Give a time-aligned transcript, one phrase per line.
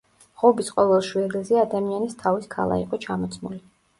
[0.43, 3.63] ღობის ყოველ შვერილზე ადამიანის თავის ქალა იყო ჩამოცმული.